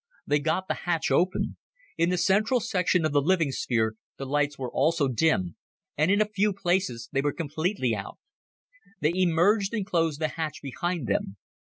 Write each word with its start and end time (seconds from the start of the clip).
They 0.25 0.39
got 0.39 0.67
the 0.67 0.73
hatch 0.89 1.11
open. 1.11 1.57
In 1.95 2.09
the 2.09 2.17
central 2.17 2.59
section 2.59 3.05
of 3.05 3.11
the 3.11 3.21
living 3.21 3.51
sphere, 3.51 3.97
the 4.17 4.25
lights 4.25 4.57
were 4.57 4.71
also 4.71 5.07
dim 5.07 5.57
and 5.95 6.09
in 6.09 6.19
a 6.19 6.25
few 6.33 6.53
places 6.53 7.07
they 7.11 7.21
were 7.21 7.31
completely 7.31 7.93
out. 7.95 8.17
They 8.99 9.13
emerged 9.13 9.75
and 9.75 9.85
closed 9.85 10.19
the 10.19 10.29
hatch 10.29 10.59
behind 10.63 11.05
them. 11.05 11.37